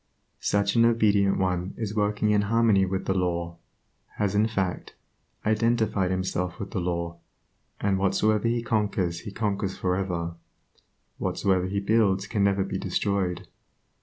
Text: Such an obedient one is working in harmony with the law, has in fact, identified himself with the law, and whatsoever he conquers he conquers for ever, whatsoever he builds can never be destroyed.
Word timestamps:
Such 0.39 0.73
an 0.75 0.83
obedient 0.83 1.37
one 1.37 1.75
is 1.77 1.93
working 1.93 2.31
in 2.31 2.41
harmony 2.49 2.87
with 2.87 3.05
the 3.05 3.13
law, 3.13 3.57
has 4.17 4.33
in 4.33 4.47
fact, 4.47 4.95
identified 5.45 6.09
himself 6.09 6.59
with 6.59 6.71
the 6.71 6.79
law, 6.81 7.19
and 7.79 7.99
whatsoever 7.99 8.47
he 8.47 8.63
conquers 8.63 9.19
he 9.19 9.31
conquers 9.31 9.77
for 9.77 9.95
ever, 9.95 10.33
whatsoever 11.19 11.67
he 11.67 11.79
builds 11.79 12.25
can 12.25 12.43
never 12.43 12.63
be 12.63 12.79
destroyed. 12.79 13.45